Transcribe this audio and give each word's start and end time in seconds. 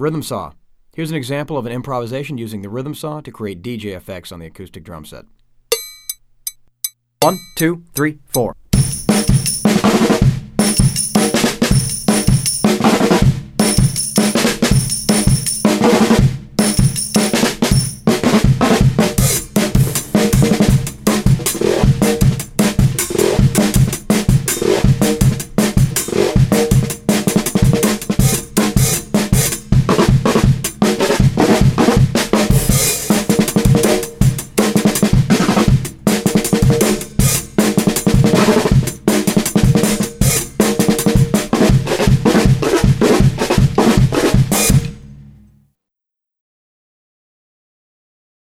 Rhythm 0.00 0.22
saw. 0.22 0.52
Here's 0.94 1.10
an 1.10 1.18
example 1.18 1.58
of 1.58 1.66
an 1.66 1.72
improvisation 1.72 2.38
using 2.38 2.62
the 2.62 2.70
rhythm 2.70 2.94
saw 2.94 3.20
to 3.20 3.30
create 3.30 3.60
DJ 3.60 3.94
effects 3.94 4.32
on 4.32 4.38
the 4.40 4.46
acoustic 4.46 4.82
drum 4.82 5.04
set. 5.04 5.26
One, 7.20 7.38
two, 7.54 7.84
three, 7.94 8.16
four. 8.24 8.56